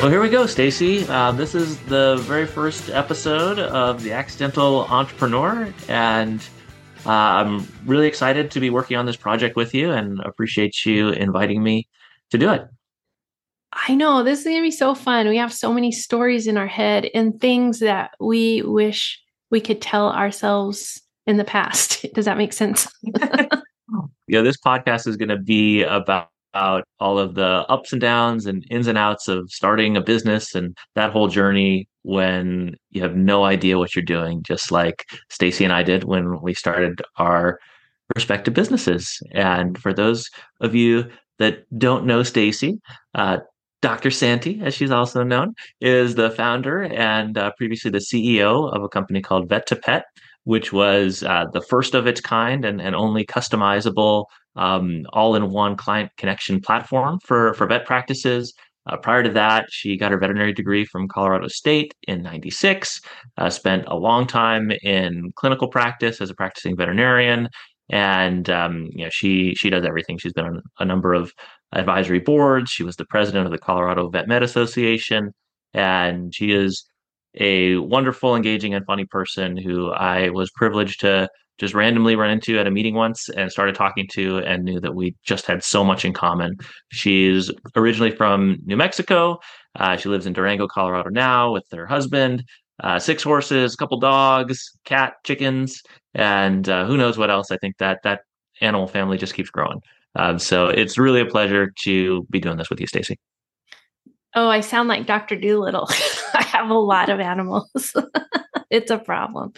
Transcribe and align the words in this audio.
Well, 0.00 0.10
here 0.10 0.20
we 0.20 0.28
go, 0.28 0.44
Stacee. 0.44 1.08
Uh, 1.08 1.32
this 1.32 1.54
is 1.54 1.78
the 1.86 2.16
very 2.20 2.46
first 2.46 2.90
episode 2.90 3.58
of 3.58 4.02
The 4.02 4.12
Accidental 4.12 4.84
Entrepreneur, 4.84 5.72
and 5.88 6.40
uh, 7.06 7.10
I'm 7.10 7.66
really 7.86 8.06
excited 8.06 8.50
to 8.50 8.60
be 8.60 8.68
working 8.68 8.98
on 8.98 9.06
this 9.06 9.16
project 9.16 9.56
with 9.56 9.74
you 9.74 9.90
and 9.90 10.20
appreciate 10.20 10.84
you 10.84 11.08
inviting 11.08 11.62
me 11.62 11.88
to 12.30 12.38
do 12.38 12.50
it. 12.50 12.68
I 13.72 13.94
know 13.94 14.22
this 14.22 14.40
is 14.40 14.44
going 14.44 14.58
to 14.58 14.62
be 14.62 14.70
so 14.70 14.94
fun. 14.94 15.28
We 15.28 15.38
have 15.38 15.52
so 15.52 15.72
many 15.72 15.90
stories 15.90 16.46
in 16.46 16.58
our 16.58 16.66
head 16.66 17.08
and 17.14 17.40
things 17.40 17.80
that 17.80 18.10
we 18.20 18.62
wish 18.62 19.20
we 19.50 19.60
could 19.60 19.80
tell 19.80 20.12
ourselves 20.12 21.00
in 21.26 21.38
the 21.38 21.44
past. 21.44 22.04
Does 22.14 22.26
that 22.26 22.36
make 22.36 22.52
sense? 22.52 22.86
yeah, 24.28 24.42
this 24.42 24.58
podcast 24.58 25.06
is 25.06 25.16
going 25.16 25.30
to 25.30 25.38
be 25.38 25.82
about 25.84 26.30
about 26.56 26.84
all 27.00 27.18
of 27.18 27.34
the 27.34 27.64
ups 27.68 27.92
and 27.92 28.00
downs 28.00 28.46
and 28.46 28.64
ins 28.70 28.86
and 28.86 28.96
outs 28.96 29.28
of 29.28 29.50
starting 29.50 29.94
a 29.94 30.00
business 30.00 30.54
and 30.54 30.74
that 30.94 31.12
whole 31.12 31.28
journey 31.28 31.86
when 32.02 32.74
you 32.90 33.02
have 33.02 33.14
no 33.14 33.44
idea 33.44 33.76
what 33.76 33.94
you're 33.94 34.02
doing, 34.02 34.42
just 34.42 34.72
like 34.72 35.04
Stacee 35.30 35.64
and 35.64 35.72
I 35.72 35.82
did 35.82 36.04
when 36.04 36.40
we 36.40 36.54
started 36.54 37.02
our 37.18 37.58
respective 38.14 38.54
businesses. 38.54 39.20
And 39.32 39.76
for 39.76 39.92
those 39.92 40.30
of 40.60 40.74
you 40.74 41.10
that 41.38 41.66
don't 41.78 42.06
know 42.06 42.22
Stacee, 42.22 42.78
uh, 43.14 43.38
Dr. 43.82 44.10
Santi, 44.10 44.58
as 44.64 44.74
she's 44.74 44.90
also 44.90 45.22
known, 45.22 45.52
is 45.82 46.14
the 46.14 46.30
founder 46.30 46.84
and 46.84 47.36
uh, 47.36 47.50
previously 47.58 47.90
the 47.90 47.98
CEO 47.98 48.74
of 48.74 48.82
a 48.82 48.88
company 48.88 49.20
called 49.20 49.50
Vet2Pet, 49.50 50.02
which 50.44 50.72
was 50.72 51.22
uh, 51.22 51.44
the 51.52 51.60
first 51.60 51.94
of 51.94 52.06
its 52.06 52.22
kind 52.22 52.64
and, 52.64 52.80
and 52.80 52.96
only 52.96 53.26
customizable 53.26 54.24
um, 54.56 55.04
all-in-one 55.12 55.76
client 55.76 56.10
connection 56.16 56.60
platform 56.60 57.18
for 57.24 57.54
for 57.54 57.66
vet 57.66 57.84
practices. 57.86 58.54
Uh, 58.88 58.96
prior 58.96 59.22
to 59.22 59.30
that, 59.30 59.66
she 59.70 59.96
got 59.96 60.12
her 60.12 60.18
veterinary 60.18 60.52
degree 60.52 60.84
from 60.84 61.08
Colorado 61.08 61.48
State 61.48 61.92
in 62.06 62.22
'96. 62.22 63.00
Uh, 63.36 63.50
spent 63.50 63.84
a 63.88 63.96
long 63.96 64.26
time 64.26 64.70
in 64.82 65.32
clinical 65.36 65.68
practice 65.68 66.20
as 66.20 66.30
a 66.30 66.34
practicing 66.34 66.76
veterinarian, 66.76 67.48
and 67.90 68.48
um, 68.50 68.88
you 68.92 69.04
know 69.04 69.10
she 69.10 69.54
she 69.54 69.70
does 69.70 69.84
everything. 69.84 70.18
She's 70.18 70.32
been 70.32 70.46
on 70.46 70.62
a 70.78 70.84
number 70.84 71.14
of 71.14 71.32
advisory 71.72 72.20
boards. 72.20 72.70
She 72.70 72.84
was 72.84 72.96
the 72.96 73.06
president 73.06 73.46
of 73.46 73.52
the 73.52 73.58
Colorado 73.58 74.08
Vet 74.08 74.28
Med 74.28 74.42
Association, 74.42 75.32
and 75.74 76.34
she 76.34 76.52
is 76.52 76.86
a 77.38 77.76
wonderful, 77.76 78.34
engaging, 78.34 78.74
and 78.74 78.86
funny 78.86 79.04
person 79.04 79.56
who 79.56 79.90
I 79.90 80.30
was 80.30 80.50
privileged 80.50 81.00
to 81.00 81.28
just 81.58 81.74
randomly 81.74 82.16
run 82.16 82.30
into 82.30 82.58
at 82.58 82.66
a 82.66 82.70
meeting 82.70 82.94
once 82.94 83.28
and 83.30 83.50
started 83.50 83.74
talking 83.74 84.06
to 84.12 84.38
and 84.38 84.64
knew 84.64 84.80
that 84.80 84.94
we 84.94 85.14
just 85.24 85.46
had 85.46 85.64
so 85.64 85.84
much 85.84 86.04
in 86.04 86.12
common. 86.12 86.56
She's 86.92 87.50
originally 87.74 88.10
from 88.10 88.58
New 88.64 88.76
Mexico. 88.76 89.38
Uh, 89.74 89.96
she 89.96 90.08
lives 90.08 90.26
in 90.26 90.32
Durango, 90.32 90.66
Colorado 90.66 91.10
now 91.10 91.52
with 91.52 91.64
her 91.72 91.86
husband, 91.86 92.44
uh, 92.82 92.98
six 92.98 93.22
horses, 93.22 93.74
a 93.74 93.76
couple 93.76 93.98
dogs, 93.98 94.70
cat, 94.84 95.14
chickens, 95.24 95.82
and 96.14 96.68
uh, 96.68 96.86
who 96.86 96.96
knows 96.96 97.18
what 97.18 97.30
else. 97.30 97.50
I 97.50 97.56
think 97.56 97.78
that 97.78 98.00
that 98.04 98.20
animal 98.60 98.86
family 98.86 99.18
just 99.18 99.34
keeps 99.34 99.50
growing. 99.50 99.80
Um, 100.14 100.38
so 100.38 100.68
it's 100.68 100.98
really 100.98 101.20
a 101.20 101.26
pleasure 101.26 101.72
to 101.84 102.26
be 102.30 102.40
doing 102.40 102.56
this 102.56 102.70
with 102.70 102.80
you, 102.80 102.86
Stacee. 102.86 103.16
Oh, 104.34 104.48
I 104.48 104.60
sound 104.60 104.88
like 104.88 105.06
Dr. 105.06 105.36
Dolittle. 105.36 105.88
I 106.34 106.42
have 106.42 106.70
a 106.70 106.74
lot 106.74 107.08
of 107.08 107.20
animals. 107.20 107.94
it's 108.70 108.90
a 108.90 108.98
problem. 108.98 109.52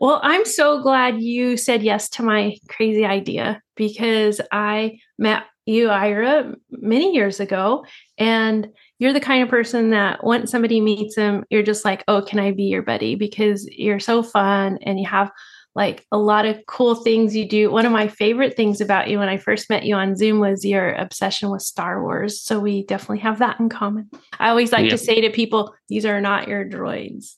Well, 0.00 0.20
I'm 0.22 0.44
so 0.44 0.82
glad 0.82 1.20
you 1.20 1.56
said 1.56 1.82
yes 1.82 2.08
to 2.10 2.22
my 2.22 2.56
crazy 2.68 3.04
idea 3.04 3.60
because 3.76 4.40
I 4.52 4.98
met 5.18 5.44
you, 5.66 5.88
Ira, 5.90 6.54
many 6.70 7.12
years 7.12 7.40
ago. 7.40 7.84
And 8.16 8.68
you're 8.98 9.12
the 9.12 9.20
kind 9.20 9.42
of 9.42 9.48
person 9.48 9.90
that 9.90 10.24
once 10.24 10.50
somebody 10.50 10.80
meets 10.80 11.16
them, 11.16 11.44
you're 11.50 11.62
just 11.62 11.84
like, 11.84 12.04
oh, 12.08 12.22
can 12.22 12.38
I 12.38 12.52
be 12.52 12.64
your 12.64 12.82
buddy? 12.82 13.16
Because 13.16 13.66
you're 13.66 14.00
so 14.00 14.22
fun 14.22 14.78
and 14.82 14.98
you 14.98 15.06
have 15.06 15.30
like 15.74 16.06
a 16.10 16.16
lot 16.16 16.46
of 16.46 16.64
cool 16.66 16.94
things 16.94 17.36
you 17.36 17.46
do. 17.46 17.70
One 17.70 17.84
of 17.84 17.92
my 17.92 18.08
favorite 18.08 18.56
things 18.56 18.80
about 18.80 19.10
you 19.10 19.18
when 19.18 19.28
I 19.28 19.36
first 19.36 19.68
met 19.68 19.84
you 19.84 19.94
on 19.94 20.16
Zoom 20.16 20.38
was 20.38 20.64
your 20.64 20.94
obsession 20.94 21.50
with 21.50 21.60
Star 21.60 22.02
Wars. 22.02 22.40
So 22.40 22.58
we 22.58 22.84
definitely 22.86 23.18
have 23.18 23.40
that 23.40 23.60
in 23.60 23.68
common. 23.68 24.08
I 24.40 24.48
always 24.48 24.72
like 24.72 24.84
yeah. 24.84 24.92
to 24.92 24.98
say 24.98 25.20
to 25.20 25.30
people, 25.30 25.74
these 25.88 26.06
are 26.06 26.20
not 26.20 26.48
your 26.48 26.64
droids. 26.64 27.34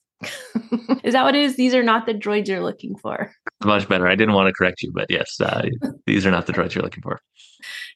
Is 1.05 1.13
that 1.13 1.23
what 1.23 1.35
it 1.35 1.45
is? 1.45 1.57
These 1.57 1.75
are 1.75 1.83
not 1.83 2.07
the 2.07 2.15
droids 2.15 2.49
you're 2.49 2.63
looking 2.63 2.97
for. 2.97 3.33
Much 3.65 3.89
better. 3.89 4.07
I 4.07 4.15
didn't 4.15 4.35
want 4.35 4.49
to 4.49 4.53
correct 4.53 4.83
you, 4.83 4.93
but 4.93 5.07
yes, 5.11 5.41
uh, 5.41 5.67
these 6.07 6.27
are 6.27 6.31
not 6.31 6.47
the 6.47 6.53
droids 6.53 6.75
you're 6.75 6.85
looking 6.85 7.03
for. 7.03 7.21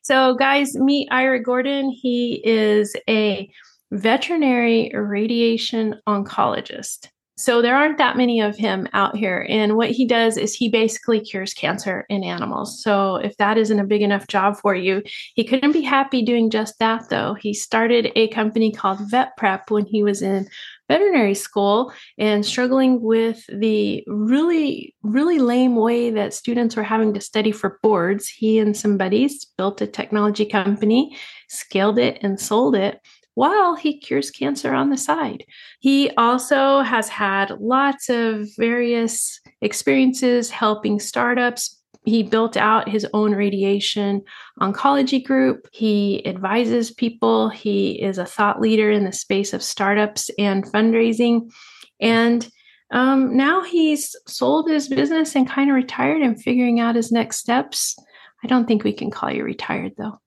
So, 0.03 0.35
guys, 0.35 0.75
meet 0.77 1.09
Ira 1.11 1.43
Gordon. 1.43 1.91
He 1.91 2.41
is 2.45 2.95
a 3.09 3.51
veterinary 3.91 4.91
radiation 4.95 5.97
oncologist. 6.09 7.09
So 7.37 7.63
there 7.63 7.77
aren't 7.77 7.99
that 7.99 8.17
many 8.17 8.41
of 8.41 8.57
him 8.57 8.87
out 8.93 9.17
here. 9.17 9.47
And 9.49 9.77
what 9.77 9.91
he 9.91 10.07
does 10.07 10.37
is 10.37 10.55
he 10.55 10.69
basically 10.69 11.19
cures 11.21 11.55
cancer 11.55 12.05
in 12.11 12.23
animals. 12.23 12.83
So 12.83 13.17
if 13.17 13.37
that 13.39 13.57
isn't 13.57 13.81
a 13.81 13.85
big 13.85 14.03
enough 14.03 14.27
job 14.27 14.57
for 14.59 14.75
you, 14.75 15.03
he 15.35 15.43
couldn't 15.43 15.73
be 15.73 15.81
happy 15.81 16.23
doing 16.23 16.51
just 16.51 16.79
that, 16.79 17.09
though. 17.09 17.35
He 17.35 17.55
started 17.55 18.13
a 18.17 18.29
company 18.29 18.71
called 18.71 19.11
Vet 19.11 19.37
Prep 19.39 19.71
when 19.71 19.87
he 19.87 20.03
was 20.03 20.21
in 20.21 20.47
veterinary 20.89 21.35
school 21.35 21.91
and 22.19 22.45
struggling 22.45 23.01
with 23.01 23.47
the 23.47 24.05
really, 24.07 24.95
really 25.03 25.39
lame 25.39 25.75
way 25.75 26.11
that 26.11 26.35
students 26.35 26.77
were 26.77 26.83
having 26.83 27.15
to 27.15 27.21
study 27.21 27.51
for 27.51 27.79
boards. 27.83 28.29
He 28.29 28.59
and 28.59 28.77
some 28.77 28.99
buddies 28.99 29.47
built 29.57 29.81
a 29.81 29.87
technology 29.87 30.45
company, 30.45 31.17
scaled 31.49 31.99
it, 31.99 32.19
and 32.21 32.39
sold 32.39 32.77
it 32.77 33.01
while 33.35 33.75
he 33.75 33.99
cures 33.99 34.31
cancer 34.31 34.75
on 34.75 34.91
the 34.91 34.97
side. 34.97 35.45
He 35.81 36.11
also 36.17 36.81
has 36.83 37.09
had 37.09 37.51
lots 37.61 38.09
of 38.09 38.49
various 38.57 39.41
experiences 39.61 40.51
helping 40.51 41.01
startups. 41.01 41.79
He 42.05 42.23
built 42.23 42.57
out 42.57 42.89
his 42.89 43.07
own 43.13 43.33
radiation 43.35 44.23
oncology 44.61 45.25
group. 45.25 45.69
He 45.73 46.27
advises 46.27 46.91
people. 46.91 47.49
He 47.49 48.03
is 48.03 48.19
a 48.19 48.27
thought 48.27 48.61
leader 48.61 48.91
in 48.91 49.05
the 49.05 49.13
space 49.13 49.53
of 49.53 49.63
startups 49.63 50.31
and 50.39 50.65
fundraising. 50.65 51.53
And 52.01 52.49
um, 52.91 53.37
now 53.37 53.63
he's 53.63 54.15
sold 54.27 54.69
his 54.69 54.89
business 54.89 55.35
and 55.35 55.49
kind 55.49 55.71
of 55.71 55.77
retired 55.77 56.21
and 56.21 56.41
figuring 56.41 56.81
out 56.81 56.97
his 56.97 57.11
next 57.11 57.39
steps. 57.39 57.97
I 58.45 58.49
don't 58.49 58.67
think 58.67 58.85
we 58.85 58.93
can 58.93 59.11
call 59.11 59.31
you 59.31 59.45
retired 59.45 59.93
though. 59.97 60.21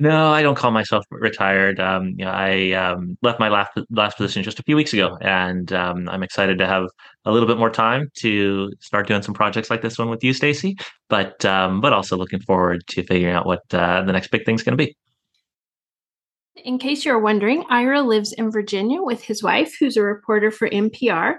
No, 0.00 0.30
I 0.30 0.42
don't 0.42 0.54
call 0.54 0.70
myself 0.70 1.04
retired. 1.10 1.80
Um, 1.80 2.14
you 2.16 2.24
know, 2.24 2.30
I 2.30 2.70
um, 2.72 3.18
left 3.20 3.40
my 3.40 3.48
last 3.48 3.72
last 3.90 4.16
position 4.16 4.44
just 4.44 4.60
a 4.60 4.62
few 4.62 4.76
weeks 4.76 4.92
ago, 4.92 5.18
and 5.20 5.72
um, 5.72 6.08
I'm 6.08 6.22
excited 6.22 6.58
to 6.58 6.66
have 6.68 6.86
a 7.24 7.32
little 7.32 7.48
bit 7.48 7.58
more 7.58 7.70
time 7.70 8.08
to 8.18 8.70
start 8.78 9.08
doing 9.08 9.22
some 9.22 9.34
projects 9.34 9.70
like 9.70 9.82
this 9.82 9.98
one 9.98 10.08
with 10.08 10.22
you, 10.22 10.32
Stacee. 10.32 10.80
But 11.08 11.44
um, 11.44 11.80
but 11.80 11.92
also 11.92 12.16
looking 12.16 12.40
forward 12.40 12.86
to 12.88 13.02
figuring 13.02 13.34
out 13.34 13.44
what 13.44 13.62
uh, 13.72 14.02
the 14.04 14.12
next 14.12 14.28
big 14.30 14.44
thing's 14.46 14.62
going 14.62 14.78
to 14.78 14.84
be. 14.84 14.96
In 16.64 16.78
case 16.78 17.04
you're 17.04 17.18
wondering, 17.18 17.64
Ira 17.68 18.02
lives 18.02 18.32
in 18.32 18.52
Virginia 18.52 19.02
with 19.02 19.22
his 19.22 19.42
wife, 19.42 19.74
who's 19.80 19.96
a 19.96 20.02
reporter 20.02 20.52
for 20.52 20.68
NPR. 20.68 21.38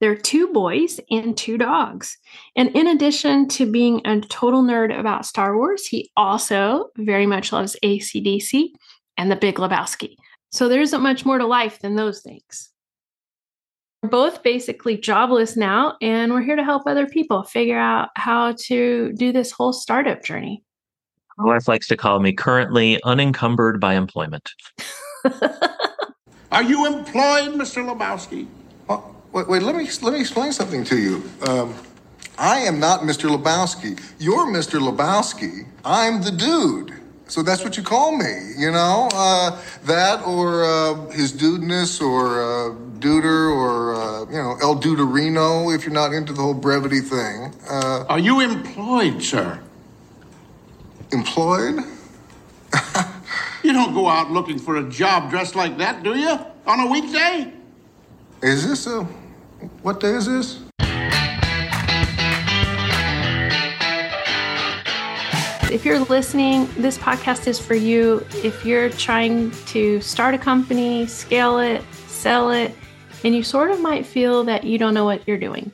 There 0.00 0.10
are 0.10 0.16
two 0.16 0.48
boys 0.48 0.98
and 1.10 1.36
two 1.36 1.58
dogs. 1.58 2.16
And 2.56 2.74
in 2.74 2.86
addition 2.86 3.48
to 3.48 3.70
being 3.70 4.00
a 4.06 4.20
total 4.20 4.62
nerd 4.62 4.98
about 4.98 5.26
Star 5.26 5.56
Wars, 5.56 5.86
he 5.86 6.10
also 6.16 6.88
very 6.96 7.26
much 7.26 7.52
loves 7.52 7.76
ACDC 7.84 8.70
and 9.18 9.30
the 9.30 9.36
Big 9.36 9.56
Lebowski. 9.56 10.16
So 10.50 10.68
there 10.68 10.80
isn't 10.80 11.02
much 11.02 11.26
more 11.26 11.38
to 11.38 11.46
life 11.46 11.80
than 11.80 11.96
those 11.96 12.22
things. 12.22 12.70
We're 14.02 14.08
both 14.08 14.42
basically 14.42 14.96
jobless 14.96 15.58
now, 15.58 15.96
and 16.00 16.32
we're 16.32 16.40
here 16.40 16.56
to 16.56 16.64
help 16.64 16.84
other 16.86 17.06
people 17.06 17.42
figure 17.42 17.78
out 17.78 18.08
how 18.16 18.54
to 18.64 19.12
do 19.12 19.30
this 19.30 19.52
whole 19.52 19.74
startup 19.74 20.24
journey. 20.24 20.64
My 21.36 21.44
wife 21.44 21.68
likes 21.68 21.86
to 21.88 21.96
call 21.98 22.20
me 22.20 22.32
currently 22.32 23.02
unencumbered 23.02 23.78
by 23.78 23.94
employment. 23.94 24.50
Are 26.52 26.62
you 26.62 26.86
employed, 26.86 27.52
Mr. 27.52 27.84
Lebowski? 27.84 28.46
Wait, 29.32 29.48
wait, 29.48 29.62
let 29.62 29.76
me 29.76 29.88
let 30.02 30.12
me 30.12 30.20
explain 30.20 30.52
something 30.52 30.84
to 30.84 30.98
you. 30.98 31.22
Um, 31.46 31.74
I 32.36 32.60
am 32.60 32.80
not 32.80 33.00
Mr. 33.02 33.28
Lebowski. 33.28 34.00
You're 34.18 34.46
Mr. 34.46 34.80
Lebowski. 34.80 35.66
I'm 35.84 36.22
the 36.22 36.30
dude. 36.32 36.94
So 37.28 37.42
that's 37.44 37.62
what 37.62 37.76
you 37.76 37.84
call 37.84 38.16
me, 38.16 38.54
you 38.58 38.72
know? 38.72 39.08
Uh, 39.14 39.56
that 39.84 40.26
or 40.26 40.64
uh, 40.64 41.10
his 41.10 41.32
dudeness 41.32 42.00
or 42.00 42.42
uh, 42.42 42.74
duder 42.98 43.54
or, 43.54 43.94
uh, 43.94 44.24
you 44.24 44.36
know, 44.36 44.56
El 44.60 44.80
Duderino 44.80 45.72
if 45.72 45.84
you're 45.84 45.94
not 45.94 46.12
into 46.12 46.32
the 46.32 46.42
whole 46.42 46.54
brevity 46.54 46.98
thing. 47.00 47.54
Uh, 47.70 48.04
Are 48.08 48.18
you 48.18 48.40
employed, 48.40 49.22
sir? 49.22 49.60
Employed? 51.12 51.76
you 53.62 53.72
don't 53.72 53.94
go 53.94 54.08
out 54.08 54.32
looking 54.32 54.58
for 54.58 54.78
a 54.78 54.90
job 54.90 55.30
dressed 55.30 55.54
like 55.54 55.78
that, 55.78 56.02
do 56.02 56.18
you? 56.18 56.36
On 56.66 56.80
a 56.80 56.86
weekday? 56.86 57.52
Is 58.42 58.66
this 58.66 58.86
a 58.86 59.04
what 59.82 60.00
day 60.00 60.12
is 60.12 60.24
this? 60.24 60.60
if 65.70 65.84
you're 65.84 66.00
listening, 66.00 66.68
this 66.78 66.98
podcast 66.98 67.46
is 67.46 67.58
for 67.58 67.74
you. 67.74 68.26
If 68.42 68.64
you're 68.64 68.88
trying 68.90 69.50
to 69.66 70.00
start 70.00 70.34
a 70.34 70.38
company, 70.38 71.06
scale 71.06 71.58
it, 71.58 71.82
sell 72.06 72.50
it, 72.50 72.74
and 73.24 73.34
you 73.34 73.42
sort 73.42 73.70
of 73.70 73.80
might 73.80 74.04
feel 74.04 74.42
that 74.44 74.64
you 74.64 74.78
don't 74.78 74.94
know 74.94 75.04
what 75.04 75.28
you're 75.28 75.38
doing, 75.38 75.70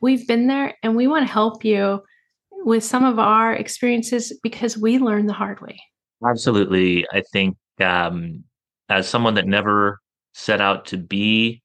we've 0.00 0.26
been 0.28 0.46
there 0.46 0.76
and 0.82 0.96
we 0.96 1.06
want 1.06 1.26
to 1.26 1.32
help 1.32 1.64
you 1.64 2.02
with 2.50 2.84
some 2.84 3.04
of 3.04 3.18
our 3.18 3.54
experiences 3.54 4.38
because 4.42 4.76
we 4.76 4.98
learned 4.98 5.28
the 5.28 5.34
hard 5.34 5.60
way. 5.60 5.80
Absolutely. 6.26 7.06
I 7.12 7.22
think 7.32 7.56
um, 7.80 8.44
as 8.88 9.08
someone 9.08 9.34
that 9.34 9.46
never 9.46 10.00
set 10.34 10.60
out 10.60 10.86
to 10.86 10.98
be 10.98 11.62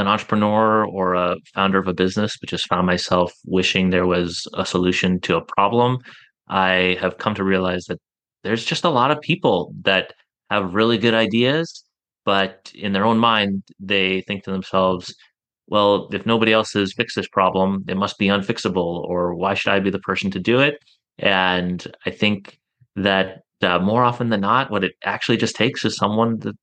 an 0.00 0.08
entrepreneur 0.08 0.84
or 0.86 1.14
a 1.14 1.36
founder 1.54 1.78
of 1.78 1.88
a 1.88 1.94
business, 1.94 2.36
but 2.38 2.48
just 2.48 2.68
found 2.68 2.86
myself 2.86 3.32
wishing 3.44 3.90
there 3.90 4.06
was 4.06 4.46
a 4.54 4.64
solution 4.66 5.20
to 5.20 5.36
a 5.36 5.44
problem, 5.44 5.98
I 6.48 6.98
have 7.00 7.18
come 7.18 7.34
to 7.36 7.44
realize 7.44 7.84
that 7.86 7.98
there's 8.42 8.64
just 8.64 8.84
a 8.84 8.90
lot 8.90 9.10
of 9.10 9.20
people 9.20 9.72
that 9.82 10.14
have 10.50 10.74
really 10.74 10.98
good 10.98 11.14
ideas, 11.14 11.84
but 12.24 12.72
in 12.74 12.92
their 12.92 13.04
own 13.04 13.18
mind, 13.18 13.62
they 13.78 14.22
think 14.22 14.44
to 14.44 14.50
themselves, 14.50 15.14
well, 15.68 16.08
if 16.12 16.26
nobody 16.26 16.52
else 16.52 16.72
has 16.72 16.92
fixed 16.92 17.16
this 17.16 17.28
problem, 17.28 17.84
it 17.88 17.96
must 17.96 18.18
be 18.18 18.26
unfixable, 18.26 19.04
or 19.04 19.34
why 19.34 19.54
should 19.54 19.72
I 19.72 19.78
be 19.80 19.90
the 19.90 20.00
person 20.00 20.30
to 20.32 20.40
do 20.40 20.58
it? 20.58 20.74
And 21.18 21.86
I 22.06 22.10
think 22.10 22.58
that 22.96 23.42
uh, 23.62 23.78
more 23.78 24.02
often 24.02 24.30
than 24.30 24.40
not, 24.40 24.70
what 24.70 24.84
it 24.84 24.92
actually 25.04 25.36
just 25.36 25.54
takes 25.54 25.84
is 25.84 25.96
someone 25.96 26.38
that 26.40 26.56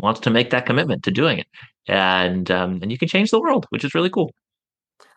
wants 0.00 0.20
to 0.20 0.30
make 0.30 0.50
that 0.50 0.66
commitment 0.66 1.02
to 1.04 1.10
doing 1.10 1.38
it, 1.38 1.46
and 1.88 2.50
um, 2.50 2.78
and 2.82 2.90
you 2.90 2.98
can 2.98 3.08
change 3.08 3.30
the 3.30 3.40
world, 3.40 3.66
which 3.70 3.84
is 3.84 3.94
really 3.94 4.10
cool. 4.10 4.30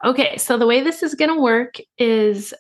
Okay, 0.04 0.38
so 0.38 0.58
the 0.58 0.68
way 0.68 0.82
this 0.82 1.04
is 1.04 1.16
going 1.16 1.34
to 1.34 1.40
work 1.40 1.78
is 1.98 2.54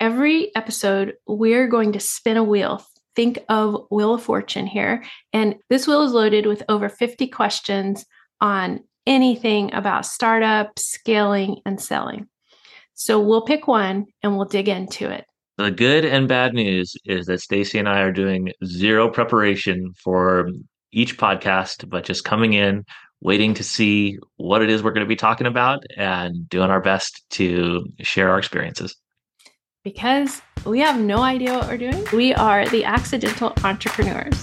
every 0.00 0.54
episode 0.56 1.14
we're 1.26 1.68
going 1.68 1.92
to 1.92 2.00
spin 2.00 2.36
a 2.36 2.44
wheel. 2.44 2.84
Think 3.16 3.38
of 3.48 3.86
Wheel 3.90 4.14
of 4.14 4.22
Fortune 4.22 4.66
here, 4.66 5.04
and 5.32 5.56
this 5.70 5.86
wheel 5.86 6.02
is 6.02 6.12
loaded 6.12 6.46
with 6.46 6.62
over 6.68 6.88
50 6.88 7.28
questions 7.28 8.04
on 8.40 8.80
anything 9.06 9.72
about 9.72 10.06
startup, 10.06 10.78
scaling, 10.78 11.60
and 11.64 11.80
selling. 11.80 12.28
So 12.94 13.20
we'll 13.20 13.42
pick 13.42 13.66
one 13.66 14.06
and 14.22 14.36
we'll 14.36 14.46
dig 14.46 14.68
into 14.68 15.10
it. 15.10 15.24
The 15.56 15.70
good 15.70 16.04
and 16.04 16.26
bad 16.26 16.52
news 16.52 16.96
is 17.04 17.26
that 17.26 17.40
Stacee 17.40 17.78
and 17.78 17.88
I 17.88 18.00
are 18.00 18.12
doing 18.12 18.52
zero 18.64 19.08
preparation 19.08 19.92
for 20.02 20.48
each 20.94 21.18
podcast, 21.18 21.88
but 21.88 22.04
just 22.04 22.24
coming 22.24 22.52
in, 22.54 22.84
waiting 23.20 23.54
to 23.54 23.64
see 23.64 24.18
what 24.36 24.62
it 24.62 24.70
is 24.70 24.82
we're 24.82 24.92
going 24.92 25.04
to 25.04 25.08
be 25.08 25.16
talking 25.16 25.46
about 25.46 25.82
and 25.96 26.48
doing 26.48 26.70
our 26.70 26.80
best 26.80 27.24
to 27.30 27.84
share 28.00 28.30
our 28.30 28.38
experiences. 28.38 28.96
Because 29.82 30.40
we 30.64 30.80
have 30.80 31.00
no 31.00 31.18
idea 31.18 31.52
what 31.52 31.68
we're 31.68 31.78
doing. 31.78 32.04
We 32.12 32.32
are 32.34 32.66
the 32.68 32.84
accidental 32.84 33.52
entrepreneurs. 33.64 34.42